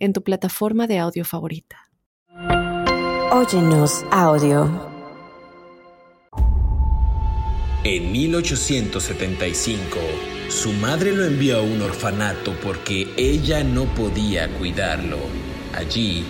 [0.00, 1.90] en tu plataforma de audio favorita.
[3.32, 4.90] Óyenos audio.
[7.84, 9.98] En 1875,
[10.48, 15.18] su madre lo envió a un orfanato porque ella no podía cuidarlo.
[15.74, 16.24] Allí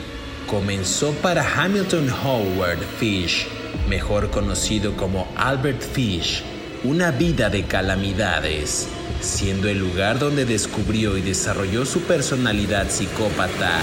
[0.46, 3.48] comenzó para Hamilton Howard Fish,
[3.88, 6.44] mejor conocido como Albert Fish,
[6.84, 8.88] una vida de calamidades,
[9.20, 13.80] siendo el lugar donde descubrió y desarrolló su personalidad psicópata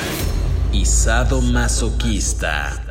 [0.71, 2.83] y sadomasoquista.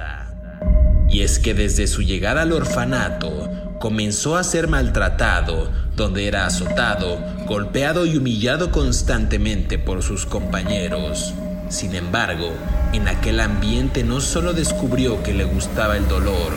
[1.09, 7.19] Y es que desde su llegada al orfanato, comenzó a ser maltratado, donde era azotado,
[7.47, 11.35] golpeado y humillado constantemente por sus compañeros.
[11.69, 12.53] Sin embargo,
[12.93, 16.53] en aquel ambiente no solo descubrió que le gustaba el dolor,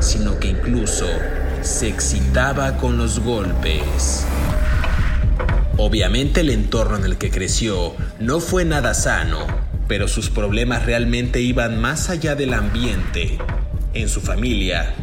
[0.00, 1.06] sino que incluso
[1.62, 4.26] se excitaba con los golpes.
[5.78, 9.46] Obviamente el entorno en el que creció no fue nada sano,
[9.88, 13.38] pero sus problemas realmente iban más allá del ambiente.
[13.94, 14.94] En su familia,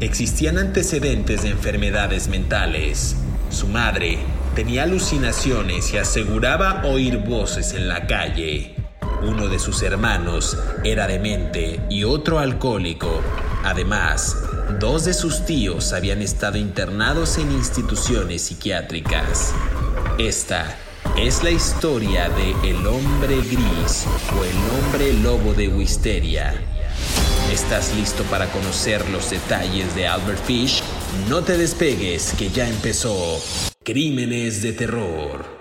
[0.00, 3.16] Existían antecedentes de enfermedades mentales.
[3.50, 4.18] Su madre
[4.54, 8.76] tenía alucinaciones y aseguraba oír voces en la calle.
[9.22, 13.20] Uno de sus hermanos era demente y otro alcohólico.
[13.62, 14.38] Además,
[14.78, 19.52] dos de sus tíos habían estado internados en instituciones psiquiátricas.
[20.20, 20.76] Esta
[21.16, 24.06] es la historia de El hombre gris
[24.38, 26.52] o el hombre lobo de Wisteria
[27.50, 30.82] ¿Estás listo para conocer los detalles de Albert Fish?
[31.30, 33.40] No te despegues, que ya empezó
[33.82, 35.60] Crímenes de Terror.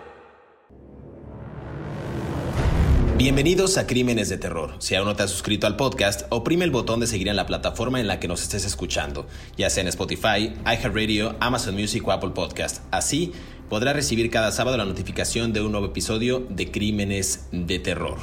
[3.17, 4.75] Bienvenidos a Crímenes de Terror.
[4.79, 7.45] Si aún no te has suscrito al podcast, oprime el botón de seguir en la
[7.45, 9.25] plataforma en la que nos estés escuchando,
[9.57, 12.83] ya sea en Spotify, iHeartRadio, Amazon Music o Apple Podcast.
[12.91, 13.33] Así
[13.69, 18.17] podrás recibir cada sábado la notificación de un nuevo episodio de Crímenes de Terror.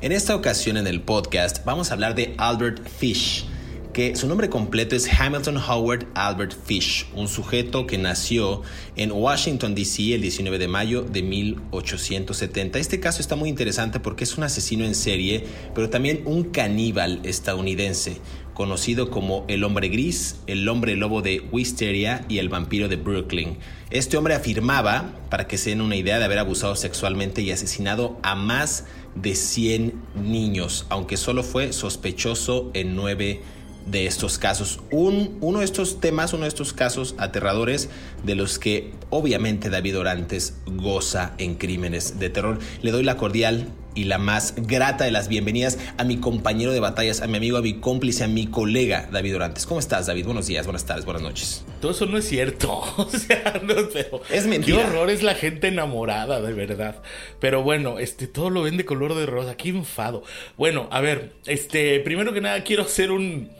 [0.00, 3.46] En esta ocasión en el podcast vamos a hablar de Albert Fish,
[3.92, 8.62] que su nombre completo es Hamilton Howard Albert Fish, un sujeto que nació
[8.96, 10.14] en Washington, D.C.
[10.14, 12.78] el 19 de mayo de 1870.
[12.78, 17.20] Este caso está muy interesante porque es un asesino en serie, pero también un caníbal
[17.22, 18.20] estadounidense
[18.60, 23.56] conocido como el hombre gris, el hombre lobo de Wisteria y el vampiro de Brooklyn.
[23.88, 28.18] Este hombre afirmaba, para que se den una idea, de haber abusado sexualmente y asesinado
[28.22, 28.84] a más
[29.14, 33.40] de 100 niños, aunque solo fue sospechoso en nueve
[33.86, 34.80] de estos casos.
[34.90, 37.88] Un, uno de estos temas, uno de estos casos aterradores
[38.24, 42.58] de los que obviamente David Orantes goza en crímenes de terror.
[42.82, 46.80] Le doy la cordial y la más grata de las bienvenidas a mi compañero de
[46.80, 49.66] batallas, a mi amigo, a mi cómplice, a mi colega David Orantes.
[49.66, 50.26] ¿Cómo estás, David?
[50.26, 51.64] Buenos días, buenas tardes, buenas noches.
[51.80, 52.82] Todo eso no es cierto.
[53.00, 54.78] O sea, no, pero es mentira.
[54.78, 57.02] Qué horror es la gente enamorada, de verdad.
[57.40, 59.56] Pero bueno, este, todo lo ven de color de rosa.
[59.56, 60.22] Qué enfado.
[60.56, 63.50] Bueno, a ver, este, primero que nada quiero hacer un.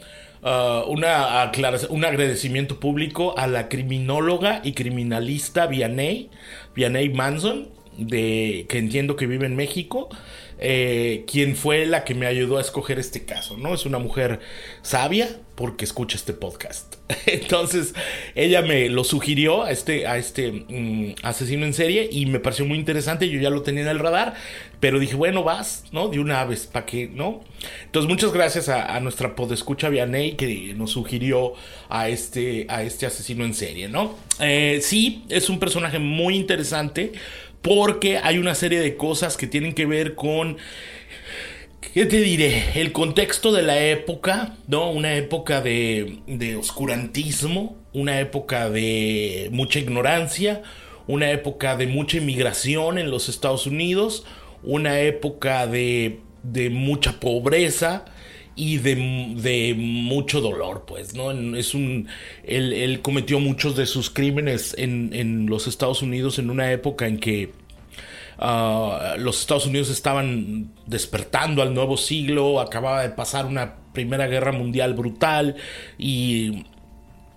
[0.43, 1.53] Uh, una
[1.91, 6.31] un agradecimiento público a la criminóloga y criminalista Vianney,
[6.75, 10.09] Vianney Manson, de, que entiendo que vive en México,
[10.63, 13.73] eh, quien fue la que me ayudó a escoger este caso, ¿no?
[13.73, 14.41] Es una mujer
[14.83, 16.97] sabia porque escucha este podcast.
[17.27, 17.95] Entonces,
[18.35, 22.67] ella me lo sugirió a este, a este mm, asesino en serie y me pareció
[22.67, 23.31] muy interesante.
[23.31, 24.35] Yo ya lo tenía en el radar,
[24.81, 26.09] pero dije, bueno, vas, ¿no?
[26.09, 27.43] De una vez, ¿para qué, no?
[27.87, 31.55] Entonces, muchas gracias a, nuestra podescucha Vianey que nos sugirió
[31.89, 34.15] a este, a este asesino en serie, ¿no?
[34.41, 37.13] Eh, sí, es un personaje muy interesante
[37.63, 40.59] porque hay una serie de cosas que tienen que ver con...
[41.81, 42.81] ¿Qué te diré?
[42.81, 44.91] El contexto de la época, ¿no?
[44.91, 50.63] Una época de, de oscurantismo, una época de mucha ignorancia,
[51.09, 54.25] una época de mucha inmigración en los Estados Unidos,
[54.63, 58.05] una época de, de mucha pobreza,
[58.57, 61.31] y de, mucho dolor, pues, ¿no?
[61.57, 62.09] Es un.
[62.45, 67.53] Él, cometió muchos de sus crímenes en, los Estados Unidos en una época en que.
[68.39, 74.53] Ah, los Estados Unidos estaban despertando al nuevo siglo, acababa de pasar una Primera Guerra
[74.53, 75.57] Mundial brutal
[75.99, 76.65] y,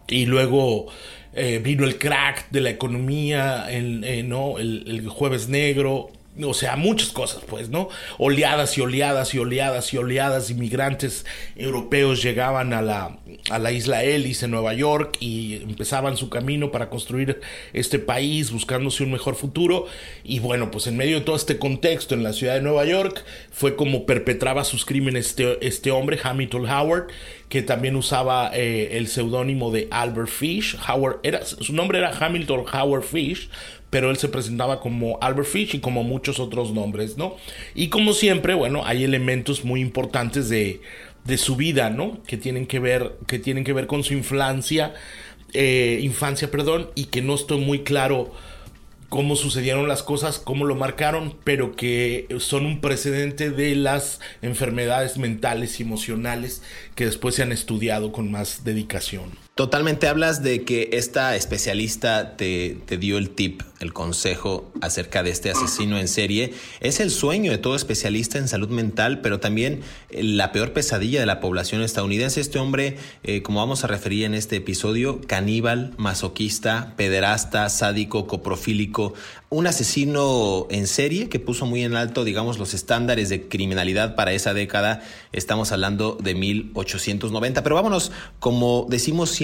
[0.08, 0.88] y luego
[1.34, 4.60] eh, vino el crack de la economía, el, eh, ¿no?
[4.60, 6.10] el, el jueves negro
[6.42, 7.90] o sea, muchas cosas, pues, ¿no?
[8.18, 11.26] Oleadas y oleadas y oleadas y oleadas de inmigrantes
[11.56, 13.20] europeos llegaban a la,
[13.52, 17.42] a la isla Ellis en Nueva York y empezaban su camino para construir
[17.74, 19.86] este país buscándose un mejor futuro.
[20.24, 23.24] Y bueno, pues en medio de todo este contexto en la ciudad de Nueva York
[23.52, 27.08] fue como perpetraba sus crímenes este, este hombre, Hamilton Howard,
[27.50, 30.76] que también usaba eh, el seudónimo de Albert Fish.
[30.90, 33.50] Howard era, su nombre era Hamilton Howard Fish,
[33.94, 37.36] pero él se presentaba como Albert Fish y como muchos otros nombres, ¿no?
[37.76, 40.82] Y como siempre, bueno, hay elementos muy importantes de,
[41.26, 42.18] de su vida, ¿no?
[42.24, 44.96] Que tienen que ver, que tienen que ver con su infancia,
[45.54, 48.32] eh, infancia, perdón, y que no estoy muy claro
[49.10, 55.20] cómo sucedieron las cosas, cómo lo marcaron, pero que son un precedente de las enfermedades
[55.20, 56.64] mentales y emocionales
[56.96, 59.43] que después se han estudiado con más dedicación.
[59.56, 65.30] Totalmente hablas de que esta especialista te, te, dio el tip, el consejo acerca de
[65.30, 66.56] este asesino en serie.
[66.80, 71.28] Es el sueño de todo especialista en salud mental, pero también la peor pesadilla de
[71.28, 72.42] la población estadounidense.
[72.42, 79.14] Este hombre, eh, como vamos a referir en este episodio, caníbal, masoquista, pederasta, sádico, coprofílico,
[79.52, 84.34] un asesino en serie que puso muy en alto, digamos, los estándares de criminalidad para
[84.34, 85.04] esa década.
[85.32, 87.62] Estamos hablando de 1890.
[87.62, 89.43] Pero vámonos, como decimos siempre,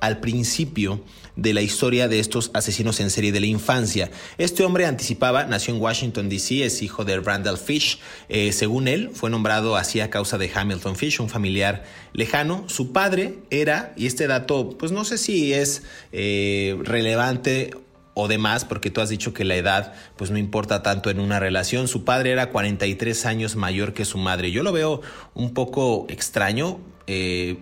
[0.00, 1.00] al principio
[1.36, 4.10] de la historia de estos asesinos en serie de la infancia.
[4.38, 7.98] Este hombre anticipaba, nació en Washington, D.C., es hijo de Randall Fish.
[8.28, 12.64] Eh, según él, fue nombrado así a causa de Hamilton Fish, un familiar lejano.
[12.68, 15.82] Su padre era, y este dato, pues no sé si es
[16.12, 17.70] eh, relevante
[18.18, 21.38] o demás, porque tú has dicho que la edad pues no importa tanto en una
[21.38, 21.86] relación.
[21.86, 24.50] Su padre era 43 años mayor que su madre.
[24.50, 25.02] Yo lo veo
[25.34, 26.80] un poco extraño.
[27.06, 27.58] Eh,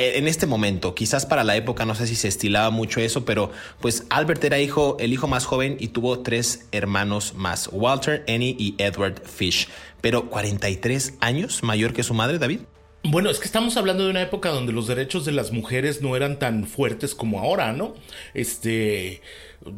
[0.00, 3.50] en este momento, quizás para la época no sé si se estilaba mucho eso, pero
[3.80, 8.56] pues Albert era hijo, el hijo más joven y tuvo tres hermanos más, Walter, Annie
[8.58, 9.68] y Edward Fish.
[10.00, 12.60] Pero 43 años mayor que su madre, David.
[13.02, 16.16] Bueno, es que estamos hablando de una época donde los derechos de las mujeres no
[16.16, 17.94] eran tan fuertes como ahora, ¿no?
[18.34, 19.22] Este,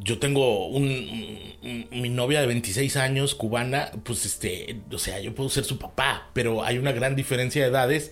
[0.00, 1.56] yo tengo un,
[1.90, 6.30] mi novia de 26 años, cubana, pues este, o sea, yo puedo ser su papá,
[6.32, 8.10] pero hay una gran diferencia de edades,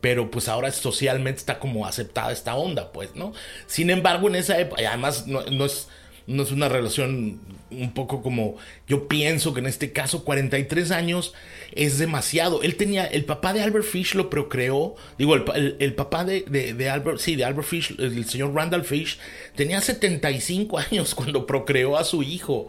[0.00, 3.32] pero pues ahora socialmente está como aceptada esta onda, pues, ¿no?
[3.66, 5.88] Sin embargo, en esa época, además no, no es
[6.26, 7.40] no es una relación
[7.70, 8.56] un poco como
[8.86, 11.34] yo pienso que en este caso 43 años
[11.72, 12.62] es demasiado.
[12.62, 17.18] Él tenía, el papá de Albert Fish lo procreó, digo, el, papá de, de, Albert,
[17.18, 19.18] sí, de Albert Fish, el señor Randall Fish,
[19.54, 22.68] tenía 75 años cuando procreó a su hijo.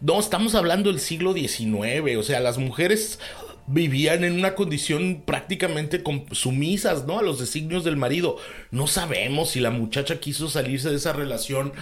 [0.00, 3.18] No, estamos hablando del siglo XIX, o sea, las mujeres
[3.66, 7.18] vivían en una condición prácticamente sumisas, ¿no?
[7.18, 8.36] A los designios del marido.
[8.70, 11.72] No sabemos si la muchacha quiso salirse de esa relación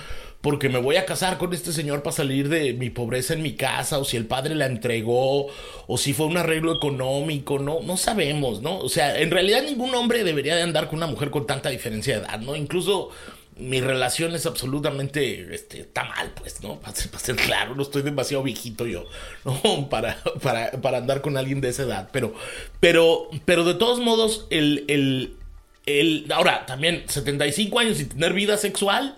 [0.44, 3.54] porque me voy a casar con este señor para salir de mi pobreza en mi
[3.54, 5.46] casa, o si el padre la entregó,
[5.86, 8.76] o si fue un arreglo económico, no, no sabemos, ¿no?
[8.76, 12.18] O sea, en realidad ningún hombre debería de andar con una mujer con tanta diferencia
[12.18, 12.56] de edad, ¿no?
[12.56, 13.08] Incluso
[13.56, 16.78] mi relación es absolutamente, este, está mal, pues, ¿no?
[16.78, 19.06] Para ser, claro, no estoy demasiado viejito yo,
[19.46, 19.88] ¿no?
[19.88, 22.34] Para, para, para, andar con alguien de esa edad, pero,
[22.80, 25.36] pero, pero de todos modos, el, el,
[25.86, 29.16] el, ahora, también 75 años y tener vida sexual,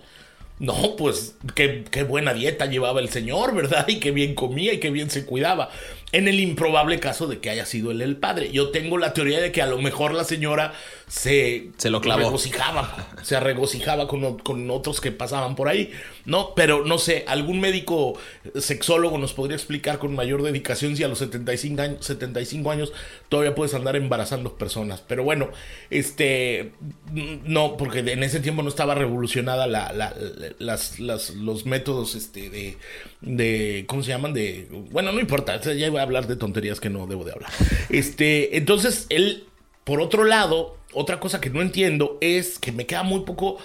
[0.59, 3.85] no, pues qué, qué, buena dieta llevaba el señor, ¿verdad?
[3.89, 5.69] Y qué bien comía y qué bien se cuidaba.
[6.11, 8.51] En el improbable caso de que haya sido él el padre.
[8.51, 10.73] Yo tengo la teoría de que a lo mejor la señora
[11.07, 12.19] se, se lo clavó.
[12.19, 15.91] regocijaba, se regocijaba con, con, otros que pasaban por ahí,
[16.25, 16.53] ¿no?
[16.53, 18.19] Pero no sé, algún médico
[18.59, 22.91] sexólogo nos podría explicar con mayor dedicación si a los 75 años, 75 años
[23.29, 25.01] todavía puedes andar embarazando personas.
[25.07, 25.49] Pero bueno,
[25.89, 26.73] este,
[27.13, 30.13] no, porque en ese tiempo no estaba revolucionada la, la,
[30.59, 32.77] las, las, los métodos este, de,
[33.21, 34.33] de, ¿cómo se llaman?
[34.33, 37.49] De, bueno, no importa, ya voy a hablar de tonterías que no debo de hablar.
[37.89, 39.46] Este, entonces, él,
[39.87, 43.57] por otro lado, otra cosa que no entiendo es que me queda muy poco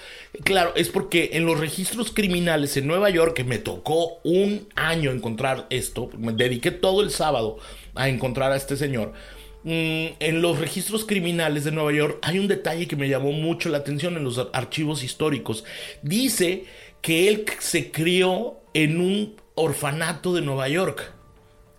[0.44, 5.10] claro, es porque en los registros criminales en Nueva York, que me tocó un año
[5.10, 7.58] encontrar esto, me dediqué todo el sábado
[7.96, 9.14] a encontrar a este señor.
[9.64, 13.68] Mm, en los registros criminales de Nueva York hay un detalle que me llamó mucho
[13.68, 15.64] la atención en los archivos históricos.
[16.02, 16.66] Dice
[17.00, 21.12] que él se crió en un orfanato de Nueva York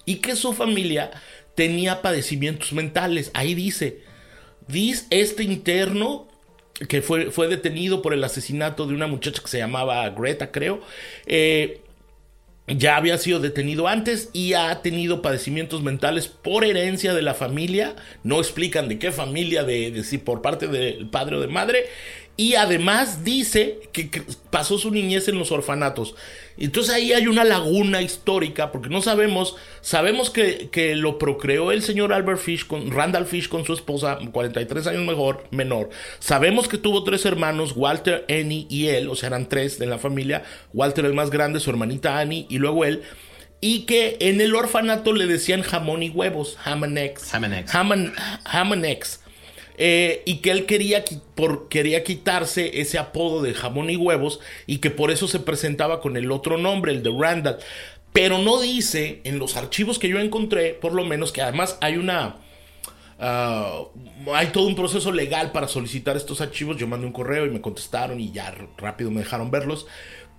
[0.04, 1.12] y que su familia
[1.56, 3.32] tenía padecimientos mentales.
[3.34, 4.12] Ahí dice,
[4.68, 6.28] Dice este interno
[6.90, 10.82] que fue, fue, detenido por el asesinato de una muchacha que se llamaba Greta, creo,
[11.26, 11.82] eh,
[12.68, 17.96] ya había sido detenido antes y ha tenido padecimientos mentales por herencia de la familia.
[18.24, 21.86] No explican de qué familia, de, si por parte del padre o de madre.
[22.36, 26.16] Y además dice que pasó su niñez en los orfanatos.
[26.58, 31.84] Entonces ahí hay una laguna histórica, porque no sabemos, sabemos que, que, lo procreó el
[31.84, 35.90] señor Albert Fish, con Randall Fish con su esposa, 43 años mejor, menor.
[36.20, 40.00] Sabemos que tuvo tres hermanos, Walter, Annie y él, o sea, eran tres de la
[40.00, 40.44] familia.
[40.74, 43.04] Walter el más grande, su hermanita Annie y luego él.
[43.62, 47.34] Y que en el orfanato le decían jamón y huevos, ham and eggs.
[47.34, 47.74] Ham and eggs.
[47.74, 47.92] Ham
[48.74, 49.23] and, eggs.
[49.78, 51.04] Eh, y que él quería,
[51.70, 56.16] quería quitarse ese apodo de jamón y huevos y que por eso se presentaba con
[56.16, 57.58] el otro nombre, el de Randall.
[58.12, 61.98] Pero no dice en los archivos que yo encontré, por lo menos, que además hay
[61.98, 62.38] una...
[63.20, 63.84] Ah,
[64.34, 66.78] hay todo un proceso legal para solicitar estos archivos.
[66.78, 69.88] Yo mandé un correo y me contestaron y ya rápido me dejaron verlos.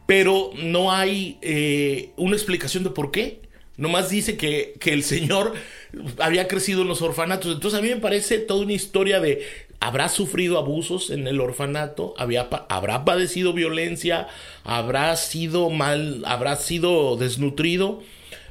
[0.07, 3.41] Pero no hay eh, una explicación de por qué.
[3.77, 5.55] Nomás dice que, que el señor
[6.19, 7.55] había crecido en los orfanatos.
[7.55, 9.45] Entonces a mí me parece toda una historia de
[9.85, 14.29] habrá sufrido abusos en el orfanato, había, habrá padecido violencia,
[14.65, 18.03] habrá sido mal, habrá sido desnutrido.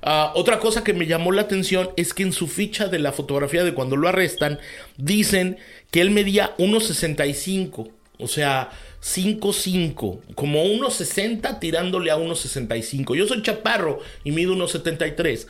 [0.04, 3.14] Ah, otra cosa que me llamó la atención es que en su ficha de la
[3.14, 4.60] fotografía de cuando lo arrestan,
[4.98, 5.58] dicen
[5.90, 7.90] que él medía 1,65.
[8.20, 8.70] O sea,
[9.04, 13.16] 5'5, como 1'60 tirándole a 1'65.
[13.16, 15.48] Yo soy chaparro y mido 1'73.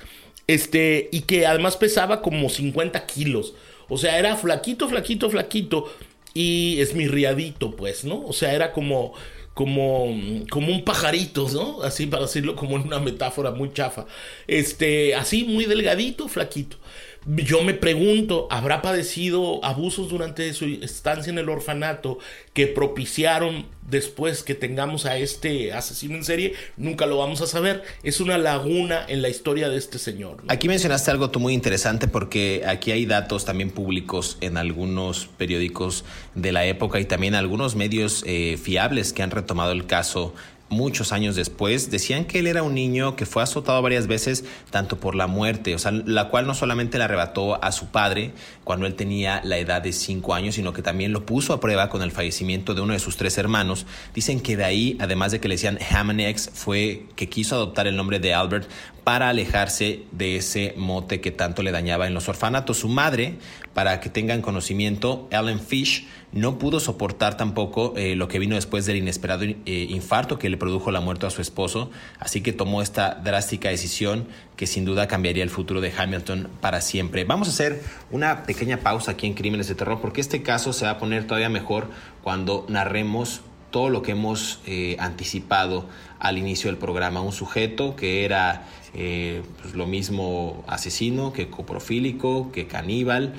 [0.48, 3.54] Este, y que además pesaba como 50 kilos.
[3.90, 5.94] O sea, era flaquito, flaquito, flaquito.
[6.34, 8.26] Y esmirriadito, pues, ¿no?
[8.26, 9.14] O sea, era como,
[9.54, 10.08] como,
[10.50, 11.84] como un pajarito, ¿no?
[11.84, 14.08] Así para decirlo como en una metáfora muy chafa.
[14.48, 16.78] Este, así muy delgadito, flaquito
[17.26, 22.20] yo me pregunto, ¿habrá padecido abusos durante su estancia en el orfanato
[22.54, 26.54] que propiciaron después que tengamos a este asesino en serie?
[26.78, 27.84] Nunca lo vamos a saber.
[28.04, 30.44] Es una laguna en la historia de este señor.
[30.48, 36.04] Aquí mencionaste algo tú muy interesante porque aquí hay datos también públicos en algunos periódicos
[36.36, 40.34] de la época y también algunos medios eh, fiables que han retomado el caso
[40.74, 45.00] muchos años después, decían que él era un niño que fue azotado varias veces, tanto
[45.00, 48.86] por la muerte, o sea, la cual no solamente le arrebató a su padre cuando
[48.86, 52.02] él tenía la edad de cinco años, sino que también lo puso a prueba con
[52.02, 53.86] el fallecimiento de uno de sus tres hermanos.
[54.14, 57.96] Dicen que de ahí, además de que le decían X, fue que quiso adoptar el
[57.96, 58.70] nombre de Albert
[59.04, 62.78] para alejarse de ese mote que tanto le dañaba en los orfanatos.
[62.78, 63.36] Su madre,
[63.74, 68.86] para que tengan conocimiento, Ellen Fish, no pudo soportar tampoco eh, lo que vino después
[68.86, 72.82] del inesperado eh, infarto que le produjo la muerte a su esposo, así que tomó
[72.82, 77.24] esta drástica decisión que sin duda cambiaría el futuro de Hamilton para siempre.
[77.24, 80.86] Vamos a hacer una pequeña pausa aquí en Crímenes de Terror porque este caso se
[80.86, 81.90] va a poner todavía mejor
[82.24, 83.42] cuando narremos
[83.74, 85.86] todo lo que hemos eh, anticipado
[86.20, 87.22] al inicio del programa.
[87.22, 93.34] Un sujeto que era pues, lo mismo asesino que coprofílico, que caníbal,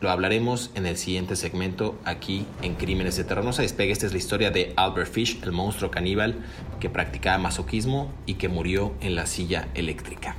[0.00, 3.44] lo hablaremos en el siguiente segmento aquí en Crímenes de Terror.
[3.44, 6.36] No se despegue, esta es la historia de Albert Fish, el monstruo caníbal
[6.78, 10.36] que practicaba masoquismo y que murió en la silla eléctrica.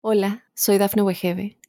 [0.00, 1.58] Hola, soy Dafne Wegebe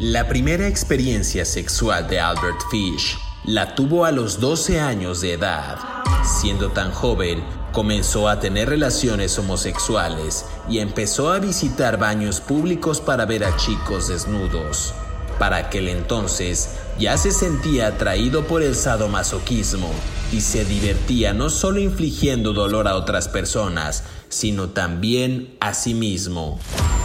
[0.00, 5.78] La primera experiencia sexual de Albert Fish la tuvo a los 12 años de edad.
[6.24, 13.24] Siendo tan joven, comenzó a tener relaciones homosexuales y empezó a visitar baños públicos para
[13.24, 14.94] ver a chicos desnudos.
[15.38, 19.92] Para aquel entonces ya se sentía atraído por el sadomasoquismo
[20.32, 24.02] y se divertía no solo infligiendo dolor a otras personas,
[24.34, 26.58] sino también a sí mismo.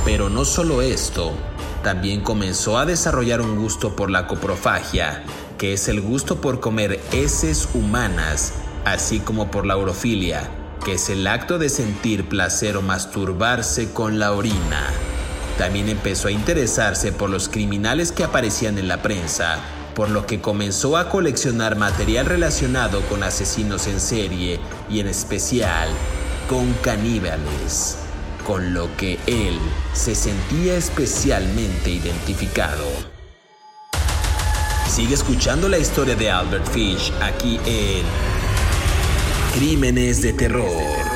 [0.04, 1.32] Pero no solo esto,
[1.84, 5.24] también comenzó a desarrollar un gusto por la coprofagia
[5.60, 8.54] que es el gusto por comer heces humanas,
[8.86, 10.50] así como por la urofilia,
[10.86, 14.88] que es el acto de sentir placer o masturbarse con la orina.
[15.58, 19.60] También empezó a interesarse por los criminales que aparecían en la prensa,
[19.96, 25.90] por lo que comenzó a coleccionar material relacionado con asesinos en serie y en especial
[26.50, 28.00] con caníbales,
[28.44, 29.60] con lo que él
[29.94, 32.88] se sentía especialmente identificado.
[34.88, 38.04] Sigue escuchando la historia de Albert Fish aquí en
[39.54, 41.10] Crímenes de Terror.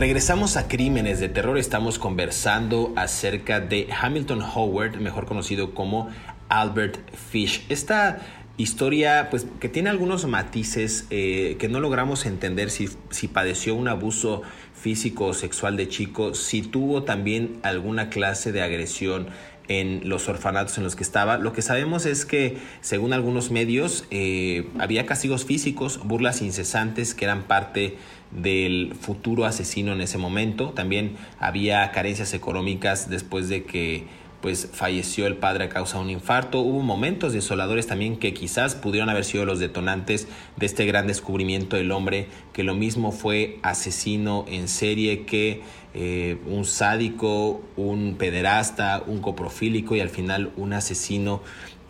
[0.00, 6.08] Regresamos a Crímenes de Terror, estamos conversando acerca de Hamilton Howard, mejor conocido como
[6.50, 6.98] Albert
[7.30, 7.64] Fish.
[7.70, 8.20] Esta
[8.58, 13.88] historia pues que tiene algunos matices eh, que no logramos entender si, si padeció un
[13.88, 14.42] abuso
[14.74, 19.28] físico o sexual de chico, si tuvo también alguna clase de agresión
[19.68, 21.38] en los orfanatos en los que estaba.
[21.38, 27.24] Lo que sabemos es que, según algunos medios, eh, había castigos físicos, burlas incesantes que
[27.24, 27.96] eran parte
[28.32, 30.70] del futuro asesino en ese momento.
[30.70, 34.06] También había carencias económicas después de que
[34.40, 36.60] pues falleció el padre a causa de un infarto.
[36.60, 41.76] Hubo momentos desoladores también que quizás pudieron haber sido los detonantes de este gran descubrimiento
[41.76, 45.62] del hombre, que lo mismo fue asesino en serie que
[45.94, 51.42] eh, un sádico, un pederasta, un coprofílico y al final un asesino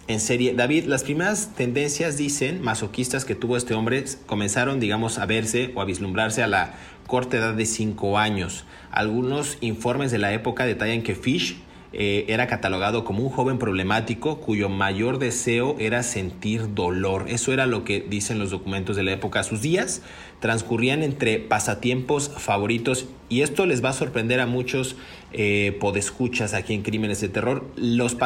[0.08, 0.54] en serie.
[0.54, 5.80] David, las primeras tendencias dicen, masoquistas que tuvo este hombre, comenzaron, digamos, a verse o
[5.80, 6.74] a vislumbrarse a la
[7.06, 8.64] corta edad de 5 años.
[8.90, 11.58] Algunos informes de la época detallan que Fish
[11.92, 17.26] eh, era catalogado como un joven problemático cuyo mayor deseo era sentir dolor.
[17.28, 19.42] Eso era lo que dicen los documentos de la época.
[19.42, 20.02] Sus días
[20.38, 24.96] transcurrían entre pasatiempos favoritos y esto les va a sorprender a muchos
[25.32, 28.16] eh, podescuchas aquí en Crímenes de Terror, los,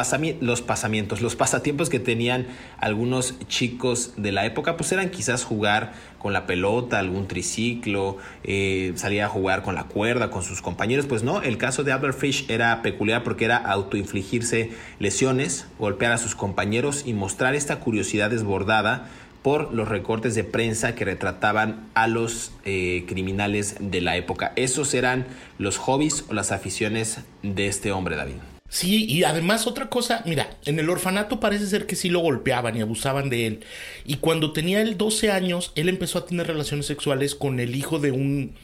[0.41, 2.47] los pasamientos, los pasatiempos que tenían
[2.79, 8.93] algunos chicos de la época, pues eran quizás jugar con la pelota, algún triciclo, eh,
[8.95, 12.17] salir a jugar con la cuerda, con sus compañeros, pues no, el caso de Albert
[12.17, 18.31] Fish era peculiar porque era autoinfligirse lesiones, golpear a sus compañeros y mostrar esta curiosidad
[18.31, 19.09] desbordada
[19.45, 24.53] por los recortes de prensa que retrataban a los eh, criminales de la época.
[24.55, 25.27] Esos eran
[25.59, 28.37] los hobbies o las aficiones de este hombre, David.
[28.69, 32.75] Sí, y además otra cosa, mira, en el orfanato parece ser que sí lo golpeaban
[32.75, 33.59] y abusaban de él.
[34.03, 37.99] Y cuando tenía él 12 años, él empezó a tener relaciones sexuales con el hijo
[37.99, 38.55] de un,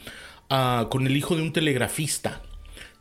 [0.50, 2.42] uh, con el hijo de un telegrafista,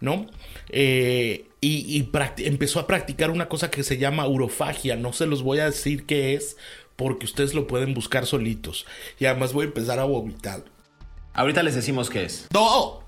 [0.01, 0.27] ¿no?
[0.69, 2.11] Eh, y, y
[2.47, 4.97] empezó a practicar una cosa que se llama urofagia.
[4.97, 6.59] No se los voy a decir qué es,
[7.01, 8.85] porque ustedes lo pueden buscar solitos.
[9.19, 10.65] Y además voy a empezar a vomitar.
[11.33, 12.47] Ahorita les decimos qué es.
[12.53, 13.05] No,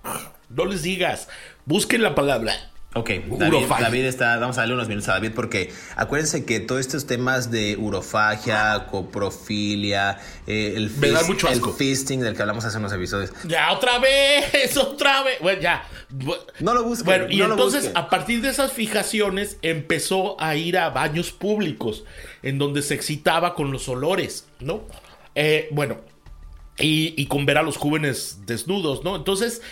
[0.48, 1.28] no les digas.
[1.66, 2.71] Busquen la palabra.
[2.94, 6.82] Ok, David, David, está, vamos a darle unos minutos a David porque acuérdense que todos
[6.82, 13.32] estos temas de urofagia, coprofilia, eh, el, fisting del que hablamos hace unos episodios.
[13.44, 15.40] Ya, otra vez, otra vez.
[15.40, 15.84] Bueno, ya.
[16.60, 17.06] No lo busquen.
[17.06, 22.04] Bueno, y entonces a partir de esas fijaciones empezó a ir a baños públicos
[22.42, 24.82] en donde se excitaba con los olores, ¿no?
[25.34, 25.96] Eh, bueno,
[26.78, 29.16] y, y con ver a los jóvenes desnudos, ¿no?
[29.16, 29.62] Entonces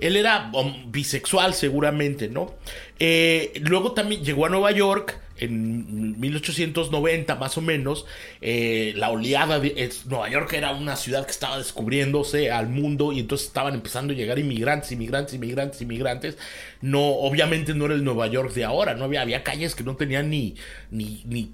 [0.00, 0.50] él era
[0.86, 2.54] bisexual seguramente, ¿no?
[2.98, 8.06] Eh, luego también llegó a Nueva York en 1890 más o menos,
[8.40, 13.20] eh, la oleada de Nueva York era una ciudad que estaba descubriéndose al mundo y
[13.20, 16.38] entonces estaban empezando a llegar inmigrantes, inmigrantes, inmigrantes, inmigrantes.
[16.80, 19.96] No, obviamente no era el Nueva York de ahora, no había, había calles que no
[19.96, 20.54] tenían ni,
[20.90, 21.52] ni, ni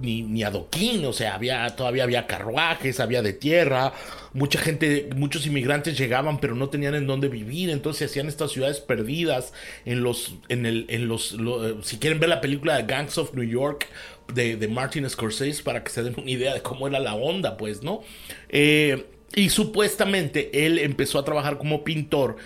[0.00, 3.92] ni, adoquín, o sea, había, todavía había carruajes, había de tierra,
[4.32, 8.80] mucha gente, muchos inmigrantes llegaban pero no tenían en dónde vivir, entonces hacían estas ciudades
[8.80, 9.52] perdidas
[9.84, 11.36] en los, en el, en los,
[11.82, 13.88] si quieren ver la película de Gangs of New York
[14.32, 17.56] de, de, Martin Scorsese para que se den una idea de cómo era la onda,
[17.56, 18.02] pues, ¿no?
[18.48, 22.36] Eh, y supuestamente él empezó a trabajar como pintor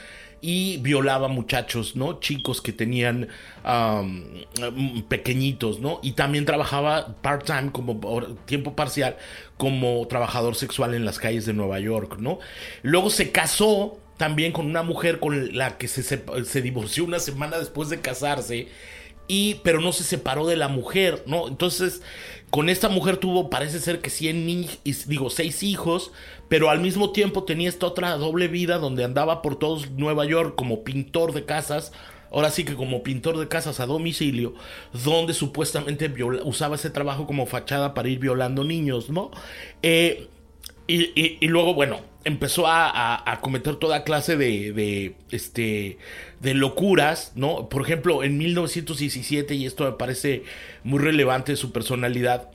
[0.41, 2.21] y violaba muchachos, ¿no?
[2.21, 3.29] Chicos que tenían
[5.09, 6.01] pequeñitos, ¿no?
[6.03, 9.17] Y también trabajaba part-time, como tiempo parcial,
[9.57, 12.39] como trabajador sexual en las calles de Nueva York, ¿no?
[12.83, 17.59] Luego se casó también con una mujer con la que se, se divorció una semana
[17.59, 18.69] después de casarse
[19.29, 21.47] y pero no se separó de la mujer, ¿no?
[21.47, 22.03] Entonces,
[22.51, 24.69] con esta mujer tuvo, parece ser que 100
[25.07, 26.11] digo, seis hijos,
[26.49, 30.55] pero al mismo tiempo tenía esta otra doble vida donde andaba por todos Nueva York
[30.57, 31.93] como pintor de casas,
[32.33, 34.55] ahora sí que como pintor de casas a domicilio,
[35.05, 36.13] donde supuestamente
[36.45, 39.31] usaba ese trabajo como fachada para ir violando niños, ¿no?
[39.83, 40.29] Eh,
[40.87, 45.99] y, luego, bueno, empezó a, cometer toda clase de, de, este,
[46.41, 47.69] de locuras, ¿no?
[47.69, 50.45] Por ejemplo, en 1917, y esto me parece
[50.85, 52.51] muy relevante su personalidad,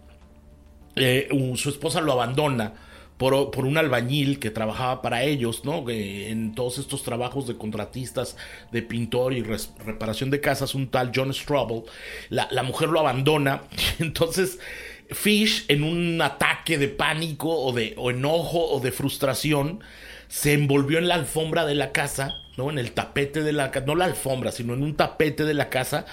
[0.95, 2.73] eh, su esposa lo abandona
[3.17, 5.87] por, por, un albañil que trabajaba para ellos, ¿no?
[5.89, 8.37] en todos estos trabajos de contratistas,
[8.71, 11.83] de pintor y reparación de casas, un tal John Strobel.
[12.29, 13.63] La, la mujer lo abandona,
[13.99, 14.59] entonces
[15.09, 19.81] Fish, en un ataque de pánico o de enojo o de frustración,
[20.27, 22.69] se envolvió en la alfombra de la casa, ¿no?
[22.69, 25.69] En el tapete de la casa, no la alfombra, sino en un tapete de la
[25.69, 26.05] casa,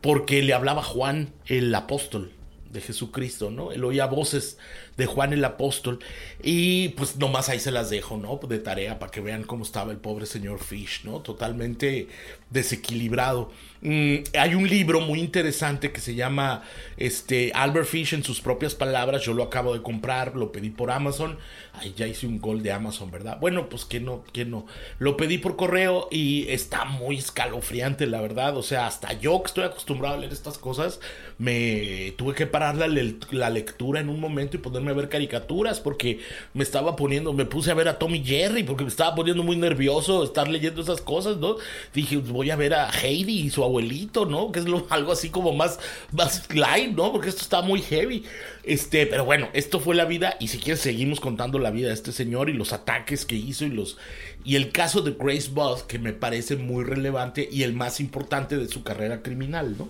[0.00, 2.32] porque le hablaba Juan, el apóstol
[2.74, 3.72] de Jesucristo, ¿no?
[3.72, 4.58] Él oía voces
[4.96, 6.00] de Juan el Apóstol.
[6.42, 8.38] Y pues nomás ahí se las dejo, ¿no?
[8.46, 11.20] De tarea para que vean cómo estaba el pobre señor Fish, ¿no?
[11.20, 12.08] Totalmente
[12.54, 13.50] desequilibrado.
[13.82, 16.62] Mm, hay un libro muy interesante que se llama
[16.96, 19.22] este, Albert Fish en sus propias palabras.
[19.22, 21.36] Yo lo acabo de comprar, lo pedí por Amazon.
[21.74, 23.36] Ay, ya hice un gol de Amazon, ¿verdad?
[23.40, 24.64] Bueno, pues que no, que no.
[24.98, 28.56] Lo pedí por correo y está muy escalofriante, la verdad.
[28.56, 31.00] O sea, hasta yo que estoy acostumbrado a leer estas cosas,
[31.36, 35.80] me tuve que parar la, la lectura en un momento y ponerme a ver caricaturas
[35.80, 36.20] porque
[36.54, 39.56] me estaba poniendo, me puse a ver a Tommy Jerry porque me estaba poniendo muy
[39.56, 41.56] nervioso estar leyendo esas cosas, ¿no?
[41.92, 44.52] Dije, voy a ver a Heidi y su abuelito, ¿no?
[44.52, 45.80] Que es lo, algo así como más,
[46.12, 47.10] más light, ¿no?
[47.10, 48.22] Porque esto está muy heavy.
[48.62, 51.94] Este, pero bueno, esto fue la vida y si quieres seguimos contando la vida de
[51.94, 53.96] este señor y los ataques que hizo y los
[54.44, 58.58] y el caso de Grace Budd que me parece muy relevante y el más importante
[58.58, 59.88] de su carrera criminal, ¿no?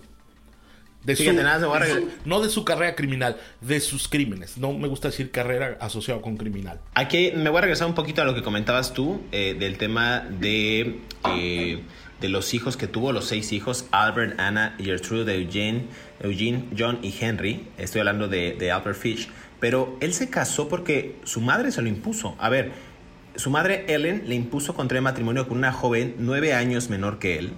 [1.05, 1.23] De su,
[2.25, 4.57] no de su carrera criminal, de sus crímenes.
[4.57, 6.79] No me gusta decir carrera asociada con criminal.
[6.95, 10.21] Aquí me voy a regresar un poquito a lo que comentabas tú eh, del tema
[10.21, 11.83] de eh,
[12.25, 15.85] de los hijos que tuvo, los seis hijos, Albert, Anna, Gertrude, Eugene,
[16.19, 17.67] Eugene John y Henry.
[17.77, 19.29] Estoy hablando de, Albert Fish.
[19.59, 22.35] Pero él se casó porque su madre se lo impuso.
[22.39, 22.71] A ver,
[23.35, 27.53] su madre Ellen le impuso contraer matrimonio con una joven nueve años menor que él.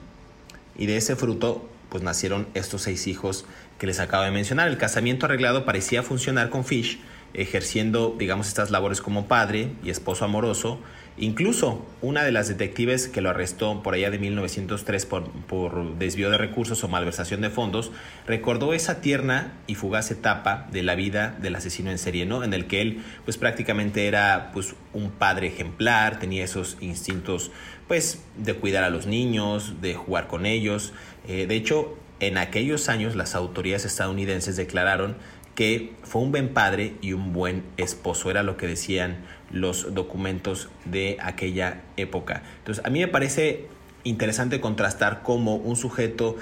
[0.77, 3.45] Y de ese fruto, pues nacieron estos seis hijos
[3.79, 4.67] que les acabo de mencionar.
[4.67, 6.99] El casamiento arreglado parecía funcionar con Fish,
[7.33, 10.81] ejerciendo, digamos, estas labores como padre y esposo amoroso
[11.19, 16.37] Incluso una de las detectives que lo arrestó por allá de 1903 por, desvío de
[16.37, 17.91] recursos o malversación de fondos,
[18.27, 22.43] recordó esa tierna y fugaz etapa de la vida del asesino en serie, ¿no?
[22.43, 27.51] En el que él pues prácticamente era pues un padre ejemplar, tenía esos instintos
[27.87, 30.93] pues de cuidar a los niños, de jugar con ellos.
[31.27, 35.15] Eh, de hecho, en aquellos años las autoridades estadounidenses declararon
[35.57, 40.69] que fue un buen padre y un buen esposo, era lo que decían los documentos
[40.85, 42.43] de aquella época.
[42.59, 43.67] Entonces, a mí me parece
[44.03, 46.35] interesante contrastar cómo un sujeto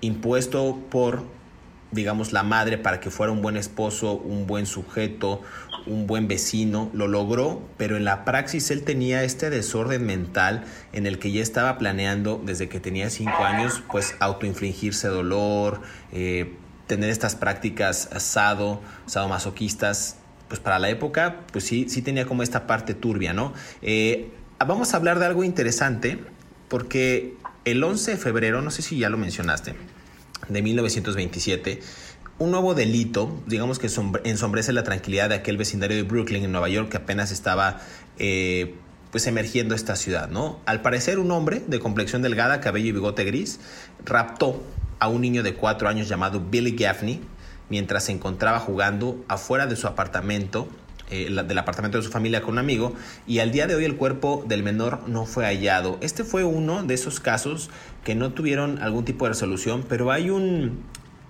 [0.00, 1.24] impuesto por,
[1.90, 5.42] digamos, la madre para que fuera un buen esposo, un buen sujeto,
[5.86, 11.06] un buen vecino, lo logró, pero en la praxis él tenía este desorden mental en
[11.06, 16.54] el que ya estaba planeando desde que tenía cinco años, pues autoinfligirse dolor, eh,
[16.86, 20.18] tener estas prácticas asado, sadomasoquistas
[20.52, 23.54] pues para la época, pues sí, sí tenía como esta parte turbia, ¿no?
[23.80, 26.18] Eh, vamos a hablar de algo interesante,
[26.68, 29.74] porque el 11 de febrero, no sé si ya lo mencionaste,
[30.50, 31.80] de 1927,
[32.38, 33.88] un nuevo delito, digamos que
[34.24, 37.80] ensombrece la tranquilidad de aquel vecindario de Brooklyn, en Nueva York, que apenas estaba
[38.18, 38.74] eh,
[39.10, 40.60] pues emergiendo esta ciudad, ¿no?
[40.66, 43.58] Al parecer un hombre de complexión delgada, cabello y bigote gris,
[44.04, 44.62] raptó
[44.98, 47.22] a un niño de cuatro años llamado Billy Gaffney,
[47.72, 50.68] mientras se encontraba jugando afuera de su apartamento,
[51.10, 52.92] eh, del apartamento de su familia con un amigo,
[53.26, 55.96] y al día de hoy el cuerpo del menor no fue hallado.
[56.02, 57.70] Este fue uno de esos casos
[58.04, 60.82] que no tuvieron algún tipo de resolución, pero hay un,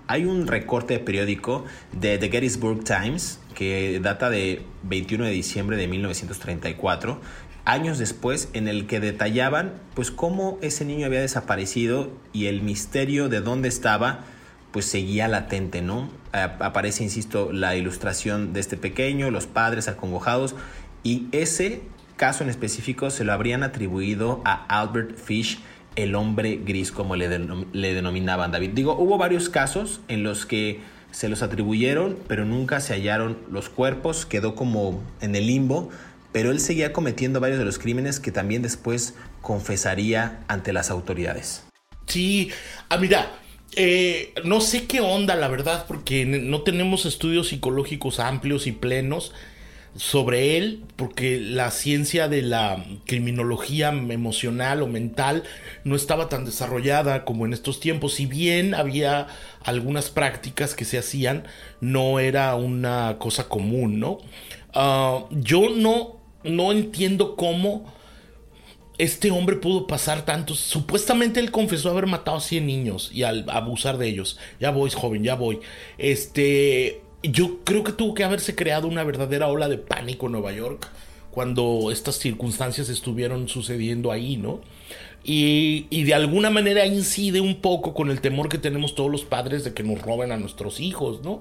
[0.09, 5.77] hay un recorte de periódico de The Gettysburg Times que data de 21 de diciembre
[5.77, 7.21] de 1934
[7.65, 13.29] años después en el que detallaban pues cómo ese niño había desaparecido y el misterio
[13.29, 14.25] de dónde estaba
[14.73, 16.11] pues seguía latente, ¿no?
[16.33, 20.55] Aparece, insisto, la ilustración de este pequeño, los padres acongojados,
[21.03, 21.83] y ese
[22.17, 25.61] caso en específico se lo habrían atribuido a Albert Fish,
[25.95, 27.29] el hombre gris, como le,
[27.73, 28.71] le denominaban David.
[28.71, 30.81] Digo, hubo varios casos en los que
[31.11, 35.91] se los atribuyeron, pero nunca se hallaron los cuerpos, quedó como en el limbo,
[36.33, 41.65] pero él seguía cometiendo varios de los crímenes que también después confesaría ante las autoridades.
[42.07, 42.51] Sí,
[42.89, 43.31] ah, mira,
[43.77, 49.33] eh, no sé qué onda, la verdad, porque no tenemos estudios psicológicos amplios y plenos
[49.97, 55.43] sobre él, porque la ciencia de la criminología emocional o mental
[55.85, 58.15] no estaba tan desarrollada como en estos tiempos.
[58.15, 59.27] Si bien había
[59.63, 61.45] algunas prácticas que se hacían,
[61.81, 64.19] no era una cosa común, ¿no?
[64.75, 67.93] Ah, yo no, no entiendo cómo
[69.03, 70.61] este hombre pudo pasar tantos.
[70.61, 74.39] Supuestamente él confesó haber matado a 100 niños y al abusar de ellos.
[74.61, 75.61] Ya voy, joven, ya voy.
[75.99, 77.03] Este.
[77.25, 80.89] Yo creo que tuvo que haberse creado una verdadera ola de pánico en Nueva York
[81.31, 84.61] cuando estas circunstancias estuvieron sucediendo ahí, ¿no?
[85.25, 89.25] Y, y, de alguna manera incide un poco con el temor que tenemos todos los
[89.25, 91.41] padres de que nos roben a nuestros hijos, ¿no?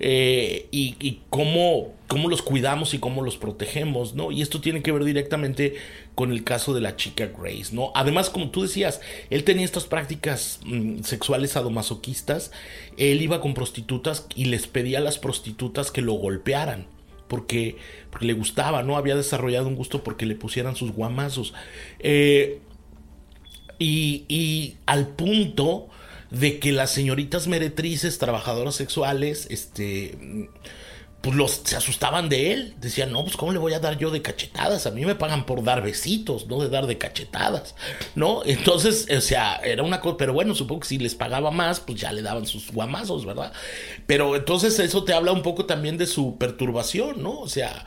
[0.00, 4.32] Eh, y, y cómo, cómo, los cuidamos y cómo los protegemos, ¿no?
[4.32, 5.76] Y esto tiene que ver directamente
[6.14, 7.90] con el caso de la chica Grace, ¿no?
[7.94, 12.52] Además, como tú decías, él tenía estas prácticas mm, sexuales sadomasoquistas,
[12.98, 16.86] él iba con prostitutas y les pedía a las prostitutas que lo golpearan
[17.28, 17.76] porque,
[18.10, 18.98] porque le gustaba, ¿no?
[18.98, 21.54] Había desarrollado un gusto porque le pusieran sus guamazos.
[21.98, 22.60] Eh,
[23.78, 25.88] y, al punto
[26.30, 30.48] de que las señoritas meretrices, trabajadoras sexuales, este
[31.22, 32.74] pues los se asustaban de él.
[32.80, 34.86] Decían, no, pues cómo le voy a dar yo de cachetadas.
[34.86, 37.76] A mí me pagan por dar besitos, no de dar de cachetadas,
[38.16, 38.42] ¿no?
[38.44, 42.00] Entonces, o sea, era una cosa, pero bueno, supongo que si les pagaba más, pues
[42.00, 43.52] ya le daban sus guamazos, ¿verdad?
[44.06, 47.38] Pero entonces eso te habla un poco también de su perturbación, ¿no?
[47.38, 47.86] O sea,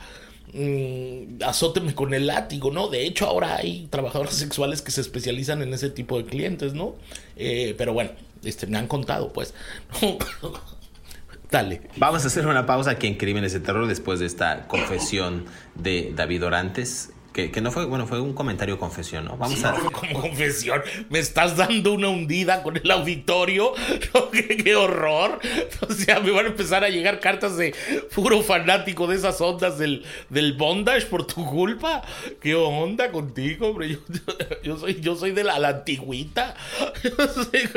[0.56, 2.88] mmm, azóteme con el látigo, ¿no?
[2.88, 6.94] De hecho, ahora hay trabajadoras sexuales que se especializan en ese tipo de clientes, ¿no?
[7.36, 8.10] Eh, pero bueno,
[8.44, 9.54] este, me han contado, pues.
[11.50, 11.82] Dale.
[11.96, 15.44] Vamos a hacer una pausa aquí en Crímenes de Terror después de esta confesión
[15.76, 17.10] de David Orantes.
[17.36, 19.36] Que, no fue, bueno, fue un comentario confesión, ¿no?
[19.36, 19.74] Vamos a.
[19.74, 20.80] como confesión.
[21.10, 23.74] Me estás dando una hundida con el auditorio.
[24.64, 25.38] ¿Qué, horror.
[25.86, 27.74] O sea, me van a empezar a llegar cartas de
[28.14, 32.00] puro fanático de esas ondas del, del bondage por tu culpa.
[32.40, 33.98] ¿Qué onda contigo, hombre?
[34.62, 36.54] Yo, soy, yo soy de la, la antigüita.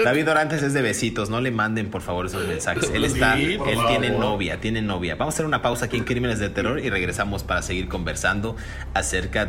[0.02, 1.30] David Orantes es de besitos.
[1.30, 2.90] No le manden, por favor, esos mensajes.
[2.94, 5.16] Él está, él tiene novia, tiene novia.
[5.16, 8.56] Vamos a hacer una pausa aquí en Crímenes de Terror y regresamos para seguir conversando
[8.94, 9.49] acerca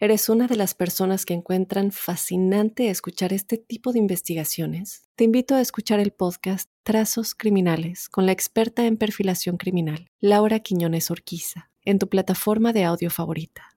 [0.00, 5.08] ¿Eres una de las personas que encuentran fascinante escuchar este tipo de investigaciones?
[5.14, 10.58] Te invito a escuchar el podcast Trazos Criminales con la experta en perfilación criminal, Laura
[10.58, 13.68] Quiñones Orquiza, en tu plataforma de audio favorita.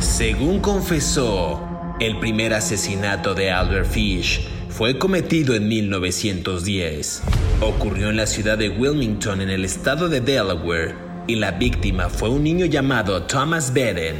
[0.00, 1.62] Según confesó,
[2.00, 7.22] el primer asesinato de Albert Fish fue cometido en 1910.
[7.60, 12.28] Ocurrió en la ciudad de Wilmington, en el estado de Delaware y la víctima fue
[12.28, 14.16] un niño llamado Thomas Beden.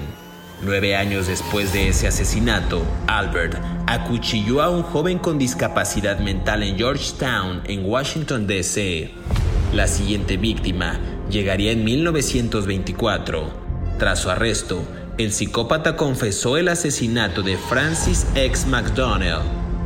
[0.63, 6.77] Nueve años después de ese asesinato, Albert acuchilló a un joven con discapacidad mental en
[6.77, 9.11] Georgetown, en Washington, D.C.
[9.75, 13.51] La siguiente víctima llegaría en 1924.
[13.99, 14.83] Tras su arresto,
[15.19, 18.67] el psicópata confesó el asesinato de Francis X.
[18.67, 19.41] McDonnell,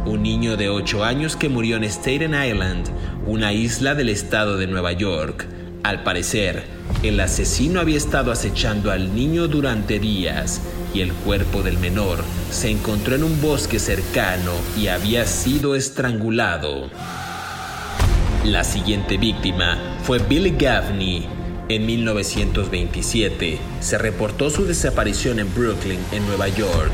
[0.07, 2.89] un niño de 8 años que murió en Staten Island,
[3.27, 5.47] una isla del estado de Nueva York.
[5.83, 6.65] Al parecer,
[7.03, 10.61] el asesino había estado acechando al niño durante días
[10.93, 12.19] y el cuerpo del menor
[12.51, 16.91] se encontró en un bosque cercano y había sido estrangulado.
[18.45, 21.27] La siguiente víctima fue Billy Gaffney.
[21.69, 26.93] En 1927 se reportó su desaparición en Brooklyn, en Nueva York.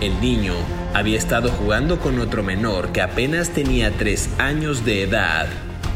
[0.00, 0.54] El niño
[0.94, 5.46] había estado jugando con otro menor que apenas tenía tres años de edad.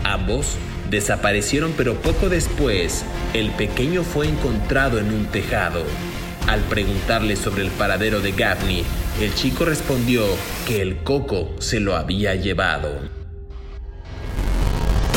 [0.04, 0.56] Ambos
[0.90, 5.84] Desaparecieron pero poco después, el pequeño fue encontrado en un tejado.
[6.46, 8.84] Al preguntarle sobre el paradero de Gaffney,
[9.20, 10.24] el chico respondió
[10.66, 12.98] que el coco se lo había llevado.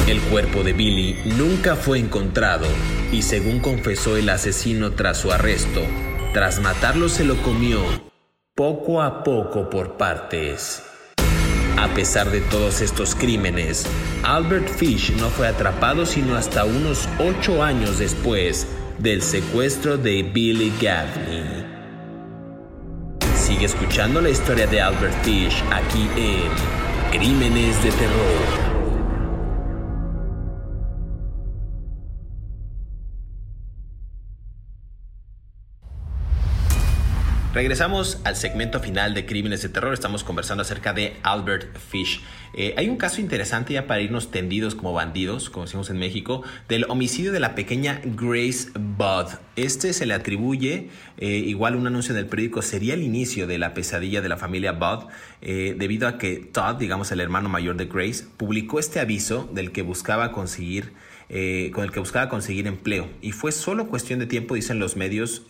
[0.07, 2.67] El cuerpo de Billy nunca fue encontrado
[3.13, 5.81] y según confesó el asesino tras su arresto,
[6.33, 7.79] tras matarlo se lo comió
[8.55, 10.83] poco a poco por partes.
[11.81, 13.87] A pesar de todos estos crímenes,
[14.21, 18.67] Albert Fish no fue atrapado sino hasta unos ocho años después
[18.99, 21.65] del secuestro de Billy Gaffney.
[23.33, 28.70] Sigue escuchando la historia de Albert Fish aquí en Crímenes de Terror.
[37.61, 39.93] Regresamos al segmento final de Crímenes de Terror.
[39.93, 42.19] Estamos conversando acerca de Albert Fish.
[42.55, 46.41] Eh, hay un caso interesante ya para irnos tendidos como bandidos, como decimos en México,
[46.67, 49.35] del homicidio de la pequeña Grace Budd.
[49.55, 53.59] Este se le atribuye, eh, igual un anuncio en el periódico, sería el inicio de
[53.59, 55.09] la pesadilla de la familia Budd,
[55.43, 59.71] eh, debido a que Todd, digamos el hermano mayor de Grace, publicó este aviso del
[59.71, 60.93] que buscaba conseguir
[61.71, 63.07] con el que buscaba conseguir empleo.
[63.21, 65.43] Y fue solo cuestión de tiempo, dicen los medios,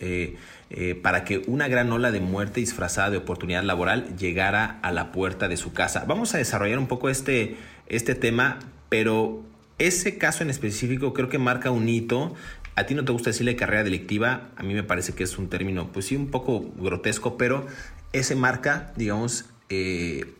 [0.74, 5.12] eh, para que una gran ola de muerte disfrazada de oportunidad laboral llegara a la
[5.12, 6.04] puerta de su casa.
[6.08, 7.56] Vamos a desarrollar un poco este,
[7.86, 8.58] este tema,
[8.88, 9.42] pero
[9.78, 12.34] ese caso en específico creo que marca un hito
[12.74, 15.48] a ti no te gusta decirle carrera delictiva, a mí me parece que es un
[15.48, 17.66] término, pues sí, un poco grotesco, pero
[18.14, 19.44] ese marca, digamos,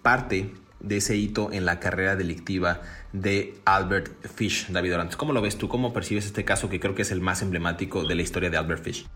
[0.01, 2.81] parte de ese hito en la carrera delictiva
[3.12, 5.16] de Albert Fish, David Orantes.
[5.16, 5.68] ¿Cómo lo ves tú?
[5.68, 8.57] ¿Cómo percibes este caso que creo que es el más emblemático de la historia de
[8.57, 9.07] Albert Fish?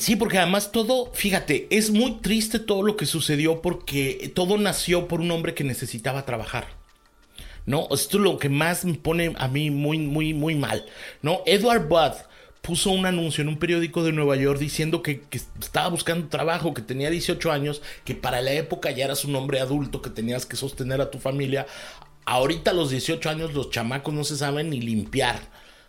[0.00, 5.08] Sí, porque además todo, fíjate, es muy triste todo lo que sucedió porque todo nació
[5.08, 6.66] por un hombre que necesitaba trabajar.
[7.64, 7.88] ¿No?
[7.90, 10.86] Esto es lo que más me pone a mí muy, muy, muy mal.
[11.22, 11.42] ¿No?
[11.46, 12.14] Edward Budd
[12.66, 15.22] puso un anuncio en un periódico de Nueva York diciendo que,
[15.60, 19.60] estaba buscando trabajo, que tenía 18 años, que para la época ya eras un hombre
[19.60, 21.66] adulto, que tenías que sostener a tu familia.
[22.24, 25.40] Ahorita a los 18 años los chamacos no se saben ni limpiar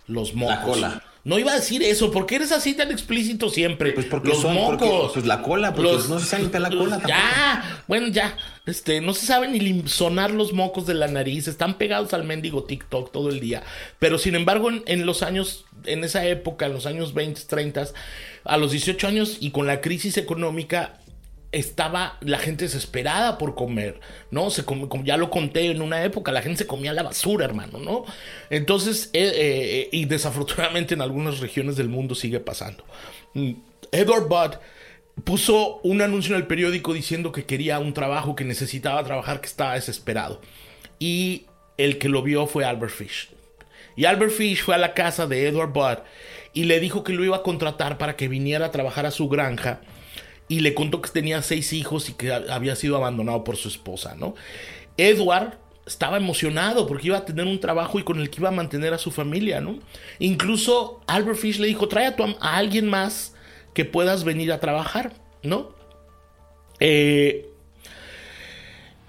[0.06, 0.56] los mocos.
[0.56, 1.04] La cola.
[1.28, 3.92] No iba a decir eso, ¿por qué eres así tan explícito siempre?
[3.92, 4.78] Pues porque los son, mocos.
[4.78, 6.92] Porque, pues la cola, porque los, no se sabe limpiar la cola.
[6.92, 7.10] Tampoco.
[7.10, 8.38] Ya, bueno, ya.
[8.66, 12.64] Este, no se sabe ni sonar los mocos de la nariz, están pegados al mendigo
[12.64, 13.62] TikTok todo el día.
[14.00, 17.88] Pero sin embargo, en, en los años, en esa época, en los años 20, 30,
[18.46, 20.98] a los 18 años y con la crisis económica,
[21.52, 24.00] estaba la gente desesperada por comer,
[24.32, 24.50] ¿no?
[24.50, 27.46] Se come, como ya lo conté en una época, la gente se comía la basura,
[27.46, 28.06] hermano, ¿no?
[28.50, 32.84] Entonces, eh, eh, y desafortunadamente en algunas regiones del mundo sigue pasando.
[33.92, 34.56] Edward Budd
[35.24, 39.48] puso un anuncio en el periódico diciendo que quería un trabajo, que necesitaba trabajar, que
[39.48, 40.42] estaba desesperado.
[41.00, 41.46] Y
[41.78, 43.30] el que lo vio fue Albert Fish.
[43.96, 45.98] Y Albert Fish fue a la casa de Edward Budd
[46.54, 49.28] y le dijo que lo iba a contratar para que viniera a trabajar a su
[49.28, 49.82] granja
[50.48, 54.16] y le contó que tenía seis hijos y que había sido abandonado por su esposa,
[54.16, 54.36] ¿no?
[54.96, 58.54] Edward estaba emocionado porque iba a tener un trabajo y con el que iba a
[58.54, 59.80] mantener a su familia, ¿no?
[60.20, 62.08] Incluso Albert Fish le dijo, trae
[62.40, 63.34] a, alguien más
[63.74, 65.72] que puedas venir a trabajar, ¿no?
[66.80, 67.50] Eh,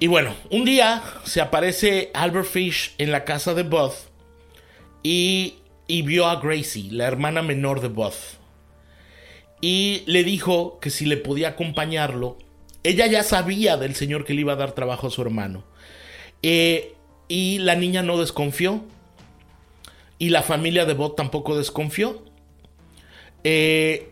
[0.01, 3.93] y bueno, un día se aparece Albert Fish en la casa de Bud
[5.03, 8.13] y, y vio a Gracie, la hermana menor de Bud
[9.61, 12.39] y le dijo que si le podía acompañarlo.
[12.85, 15.65] Ella ya sabía del señor que le iba a dar trabajo a su hermano.
[16.43, 16.95] Eh,
[17.27, 18.83] y la niña no desconfió.
[20.19, 22.25] Y la familia de Bob tampoco desconfió.
[23.45, 24.11] Eh,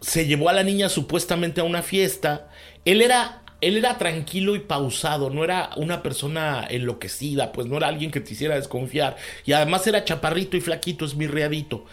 [0.00, 2.48] se llevó a la niña supuestamente a una fiesta.
[2.84, 7.88] Él era, él era tranquilo y pausado, no era una persona enloquecida, pues no era
[7.88, 9.16] alguien que te hiciera desconfiar.
[9.44, 11.84] Y además era chaparrito y flaquito, esmirreadito.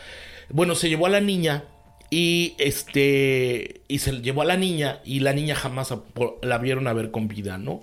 [0.49, 1.63] Bueno, se llevó a la niña
[2.09, 3.81] y este.
[3.87, 4.99] Y se llevó a la niña.
[5.03, 5.93] Y la niña jamás
[6.41, 7.81] la vieron a ver con vida, ¿no?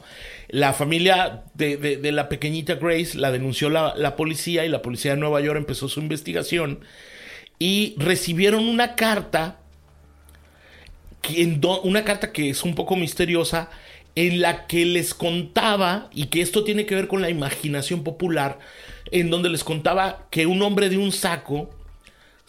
[0.48, 4.64] La familia de, de, la pequeñita Grace la denunció la, la, policía.
[4.64, 6.80] Y la policía de Nueva York empezó su investigación.
[7.58, 9.58] Y recibieron una carta.
[11.58, 13.70] Do, una carta que es un poco misteriosa.
[14.14, 16.10] En la que les contaba.
[16.12, 18.60] Y que esto tiene que ver con la imaginación popular.
[19.10, 21.70] En donde les contaba que un hombre de un saco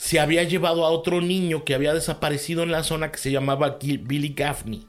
[0.04, 3.78] se había llevado a otro niño que había desaparecido en la zona que se llamaba
[3.82, 4.86] Billy Gaffney,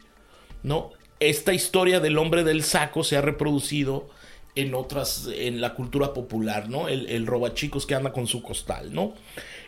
[0.64, 0.90] ¿no?
[1.20, 4.08] Esta historia del hombre del saco se ha reproducido
[4.56, 6.88] en otras, en la cultura popular, ¿no?
[6.88, 9.14] El, el robachicos que anda con su costal, ¿no?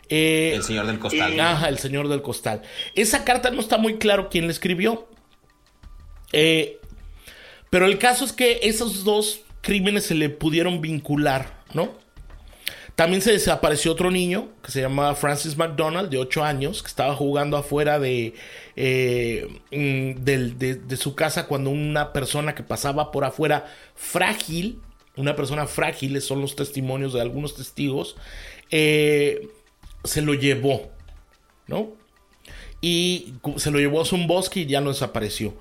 [0.09, 1.31] Eh, el señor del costal.
[1.31, 2.63] Eh, ajá, el señor del costal.
[2.93, 5.07] Esa carta no está muy claro quién la escribió.
[6.33, 6.81] Eh,
[7.69, 12.05] pero el caso es que esos dos crímenes se le pudieron vincular, ¿no?
[12.97, 17.13] También se desapareció otro niño que se llamaba Francis McDonald, de 8 años, que estaba
[17.15, 18.33] jugando afuera de,
[18.75, 24.81] eh, de, de, de, su casa cuando una persona que pasaba por afuera frágil,
[25.15, 28.15] una persona frágil, son los testimonios de algunos testigos,
[28.71, 29.47] eh,
[30.03, 30.89] se lo llevó,
[31.67, 31.93] ¿no?
[32.81, 35.53] y se lo llevó a un bosque y ya no desapareció.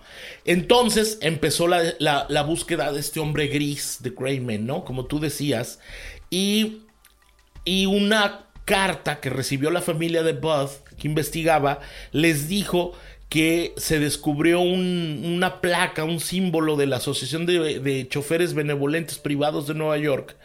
[0.46, 4.84] Entonces empezó la, la, la, búsqueda de este hombre gris, de Greyman, ¿no?
[4.84, 5.80] Como tú decías.
[6.30, 6.85] Y
[7.66, 11.80] y una carta que recibió la familia de Bud, que investigaba,
[12.12, 12.94] les dijo
[13.28, 19.66] que se descubrió un, una placa, un símbolo de la Asociación de, Choferes Benevolentes Privados
[19.66, 20.36] de Nueva York,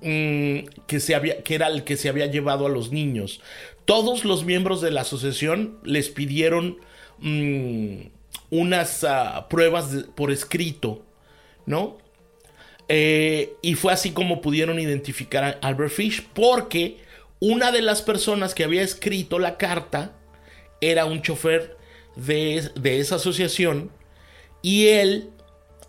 [0.00, 3.40] mmm, que, era el que se había llevado a los niños.
[3.84, 6.78] Todos los miembros de la asociación les pidieron
[7.18, 8.06] mmm,
[8.50, 11.04] unas uh, pruebas por escrito,
[11.66, 11.98] ¿no?
[12.94, 16.98] Eh, y fue así como pudieron identificar a Albert Fish, porque
[17.40, 20.12] una de las personas que había escrito la carta
[20.82, 21.78] era un chofer
[22.16, 23.90] de, de esa asociación
[24.60, 25.30] y él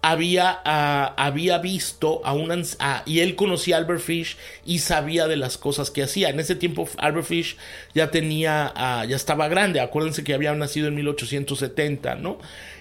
[0.02, 2.66] había, uh, había visto a un uh,
[3.06, 6.30] y él conocía a Albert Fish y sabía de las cosas que hacía.
[6.30, 7.58] En ese tiempo Albert Fish
[7.94, 9.82] ya tenía, uh, ya estaba grande.
[9.82, 12.38] Acuérdense que había nacido en 1870, ¿no?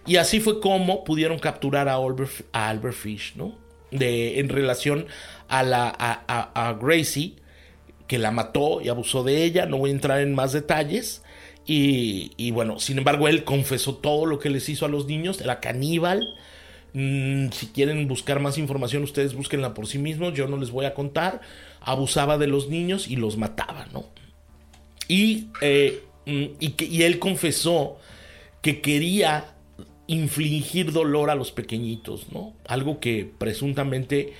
[0.06, 3.61] Y así fue como pudieron capturar a Albert, a Albert Fish, ¿no?
[3.92, 5.06] De, en relación
[5.48, 7.34] a, la, a, a, Gracie,
[8.08, 9.66] que la mató y abusó de ella.
[9.66, 11.22] No voy a entrar en más detalles.
[11.66, 15.40] Y, y bueno, sin embargo, él confesó todo lo que les hizo a los niños.
[15.40, 16.34] Era caníbal.
[16.94, 20.34] Mm, si quieren buscar más información, ustedes búsquenla por sí mismos.
[20.34, 21.40] Yo no les voy a contar.
[21.80, 24.06] Abusaba de los niños y los mataba, ¿no?
[25.08, 27.98] Y, eh, y, que, y él confesó
[28.62, 29.54] que quería
[30.12, 32.54] infligir dolor a los pequeñitos, ¿no?
[32.66, 34.34] Algo que presuntamente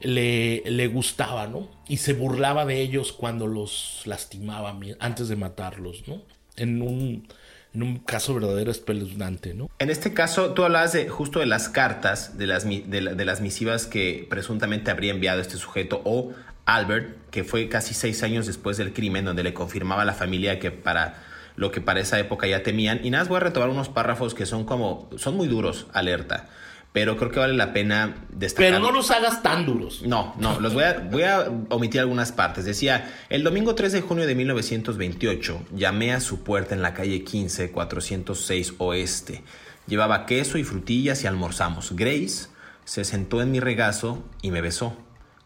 [0.00, 1.68] le, le, gustaba, ¿no?
[1.88, 6.22] Y se burlaba de ellos cuando los lastimaba antes de matarlos, ¿no?
[6.56, 7.26] En un,
[7.74, 9.70] en un caso verdadero espeluznante, ¿no?
[9.78, 13.40] En este caso, tú hablabas de, justo de las cartas, de las, de, de las
[13.40, 16.32] misivas que presuntamente habría enviado este sujeto o
[16.66, 20.58] Albert, que fue casi seis años después del crimen, donde le confirmaba a la familia
[20.58, 21.24] que para
[21.58, 23.00] lo que para esa época ya temían.
[23.02, 26.48] Y nada, voy a retomar unos párrafos que son como, son muy duros, alerta.
[26.92, 28.70] Pero creo que vale la pena destacar.
[28.70, 30.02] Pero no los hagas tan duros.
[30.02, 32.64] No, no, los voy a, voy a omitir algunas partes.
[32.64, 37.24] Decía, el domingo 3 de junio de 1928 llamé a su puerta en la calle
[37.24, 39.42] 15, 406 Oeste.
[39.88, 41.96] Llevaba queso y frutillas y almorzamos.
[41.96, 42.48] Grace
[42.84, 44.96] se sentó en mi regazo y me besó.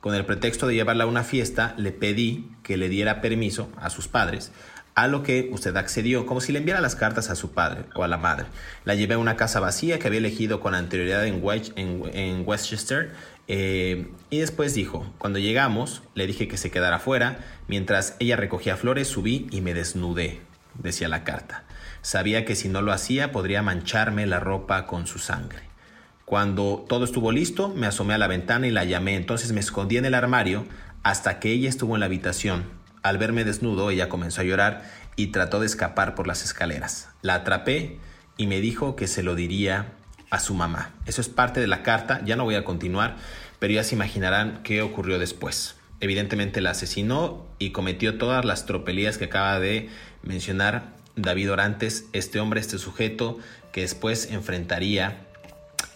[0.02, 3.88] Con el pretexto de llevarla a una fiesta, le pedí que le diera permiso a
[3.88, 4.50] sus padres,
[4.94, 8.04] a lo que usted accedió, como si le enviara las cartas a su padre o
[8.04, 8.46] a la madre.
[8.84, 11.42] La llevé a una casa vacía que había elegido con anterioridad en,
[12.46, 13.12] Westchester
[13.48, 17.38] eh, y después dijo, cuando llegamos, le dije que se quedara fuera,
[17.68, 20.40] mientras ella recogía flores, subí y me desnudé,
[20.74, 21.64] decía la carta.
[22.02, 25.72] Sabía que si no lo hacía podría mancharme la ropa con su sangre.
[26.24, 29.16] Cuando todo estuvo listo, me asomé a la ventana y la llamé.
[29.16, 30.64] Entonces me escondí en el armario
[31.02, 32.81] hasta que ella estuvo en la habitación.
[33.02, 34.82] Al verme desnudo, ella comenzó a llorar
[35.16, 37.08] y trató de escapar por las escaleras.
[37.20, 37.98] La atrapé
[38.36, 39.92] y me dijo que se lo diría
[40.30, 40.92] a su mamá.
[41.04, 43.16] Eso es parte de la carta, ya no voy a continuar,
[43.58, 45.76] pero ya se imaginarán qué ocurrió después.
[46.00, 49.88] Evidentemente la asesinó y cometió todas las tropelías que acaba de
[50.22, 53.38] mencionar David Orantes, este hombre, este sujeto
[53.72, 55.26] que después enfrentaría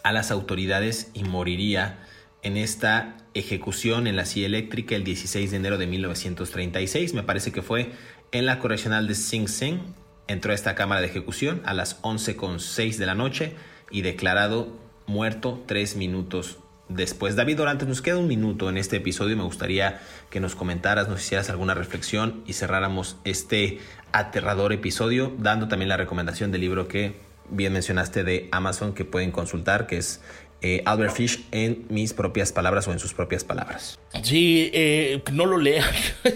[0.02, 1.98] a las autoridades y moriría
[2.47, 7.12] en esta ejecución en la silla eléctrica el 16 de enero de 1936.
[7.12, 7.90] Me parece que fue
[8.30, 9.80] en la correccional de Sing Sing.
[10.28, 13.57] Entró a esta cámara de ejecución a las 11.06 de la noche
[13.90, 17.34] y declarado muerto tres minutos después.
[17.34, 21.20] David Dorantes, nos queda un minuto en este episodio me gustaría que nos comentaras, nos
[21.22, 23.80] hicieras alguna reflexión y cerráramos este
[24.12, 27.16] aterrador episodio dando también la recomendación del libro que
[27.51, 30.20] bien mencionaste de Amazon que pueden consultar, que es
[30.62, 33.98] eh, Albert Fish en mis propias palabras o en sus propias palabras.
[34.22, 35.84] Sí, eh, no lo lean.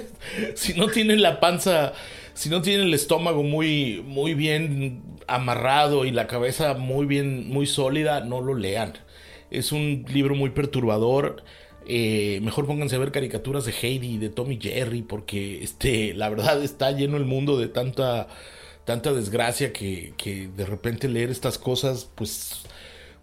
[0.54, 1.92] si no tienen la panza,
[2.34, 7.66] si no tienen el estómago muy, muy bien amarrado y la cabeza muy bien, muy
[7.66, 8.92] sólida, no lo lean.
[9.50, 11.42] Es un libro muy perturbador.
[11.86, 16.62] Eh, mejor pónganse a ver caricaturas de Heidi de Tommy Jerry, porque este, la verdad
[16.62, 18.28] está lleno el mundo de tanta
[18.84, 22.64] tanta desgracia que, que de repente leer estas cosas, pues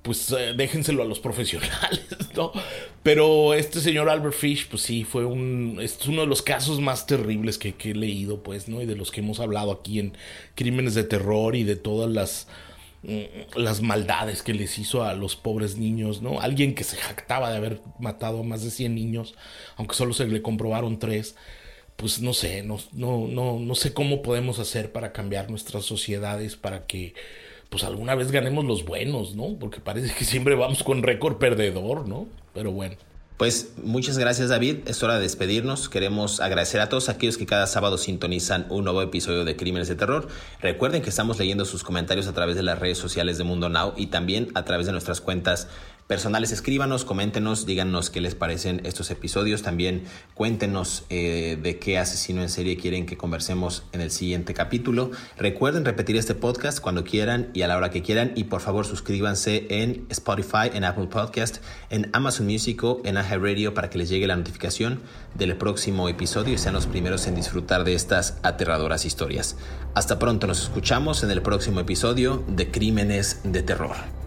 [0.02, 2.52] pues eh, déjenselo a los profesionales, ¿no?
[3.04, 7.06] Pero este señor Albert Fish, pues sí, fue un, es uno de los casos más
[7.06, 8.82] terribles que, he leído, pues, ¿no?
[8.82, 10.18] Y de los que hemos hablado aquí en
[10.56, 12.48] Crímenes de Terror y de todas las,
[13.04, 16.42] mm, las maldades que les hizo a los pobres niños, ¿no?
[16.42, 19.36] Alguien que se jactaba de haber matado a más de 100 niños,
[19.78, 21.36] aunque solo se le comprobaron tres
[21.98, 26.56] pues no sé, no, no, no, no sé cómo podemos hacer para cambiar nuestras sociedades
[26.56, 27.16] para que
[27.70, 29.58] pues alguna vez ganemos los buenos, ¿no?
[29.60, 32.28] Porque parece que siempre vamos con récord perdedor, ¿no?
[32.54, 32.96] Pero bueno.
[33.38, 35.90] Pues muchas gracias David, es hora de despedirnos.
[35.90, 39.96] Queremos agradecer a todos aquellos que cada sábado sintonizan un nuevo episodio de Crímenes de
[39.96, 40.28] Terror.
[40.60, 43.94] Recuerden que estamos leyendo sus comentarios a través de las redes sociales de Mundo Now
[43.96, 45.68] y también a través de nuestras cuentas
[46.08, 49.62] personales, escríbanos, coméntenos, díganos qué les parecen estos episodios.
[49.62, 50.04] También
[50.34, 55.12] cuéntenos eh, de qué asesino en serie quieren que conversemos en el siguiente capítulo.
[55.38, 58.32] Recuerden repetir este podcast cuando quieran y a la hora que quieran.
[58.36, 61.58] Y por favor suscríbanse en Spotify, en Apple Podcast,
[61.90, 65.02] en Amazon Music en Radio para que les llegue la notificación
[65.36, 69.58] del próximo episodio y sean los primeros en disfrutar de estas aterradoras historias.
[69.94, 74.27] Hasta pronto, nos escuchamos en el próximo episodio de Crímenes de Terror.